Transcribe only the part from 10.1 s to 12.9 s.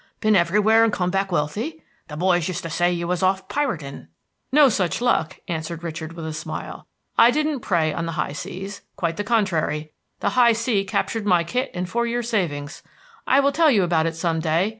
The high sea captured my kit and four years' savings.